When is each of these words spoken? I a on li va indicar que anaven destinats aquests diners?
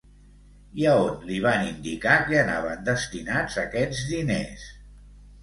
I 0.83 0.87
a 0.91 0.93
on 1.09 1.19
li 1.31 1.37
va 1.43 1.51
indicar 1.65 2.15
que 2.31 2.41
anaven 2.45 2.81
destinats 2.89 3.61
aquests 3.67 4.03
diners? 4.15 4.67